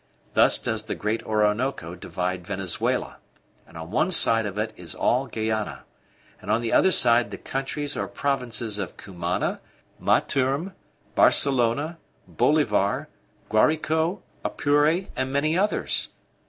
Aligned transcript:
Thus 0.33 0.57
does 0.57 0.85
the 0.85 0.95
great 0.95 1.21
Orinoco 1.27 1.93
divide 1.93 2.47
Venezuela, 2.47 3.17
and 3.67 3.77
on 3.77 3.91
one 3.91 4.09
side 4.09 4.47
of 4.47 4.57
it 4.57 4.73
is 4.75 4.95
all 4.95 5.27
Guayana; 5.27 5.83
and 6.41 6.49
on 6.49 6.61
the 6.63 6.73
other 6.73 6.91
side 6.91 7.29
the 7.29 7.37
countries 7.37 7.95
or 7.95 8.07
provinces 8.07 8.79
of 8.79 8.97
Cumana, 8.97 9.59
Maturm, 9.99 10.73
Barcelona, 11.13 11.99
Bolivar, 12.27 13.09
Guarico, 13.47 14.23
Apure, 14.43 15.05
and 15.15 15.31
many 15.31 15.55
others." 15.55 16.09